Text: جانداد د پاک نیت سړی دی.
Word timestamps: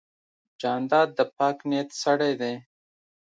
جانداد 0.61 1.09
د 1.17 1.19
پاک 1.37 1.57
نیت 1.69 1.89
سړی 2.03 2.33
دی. 2.41 2.53